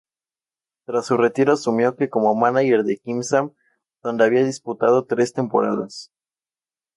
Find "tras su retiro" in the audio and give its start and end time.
0.87-1.53